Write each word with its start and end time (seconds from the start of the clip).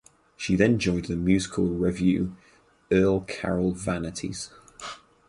She 0.35 0.55
then 0.55 0.79
joined 0.79 1.05
the 1.05 1.15
musical 1.15 1.67
revue 1.69 2.33
"Earl 2.91 3.19
Carroll 3.21 3.73
Vanities". 3.73 4.49